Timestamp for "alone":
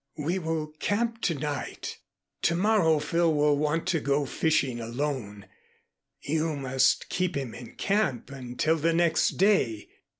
4.79-5.45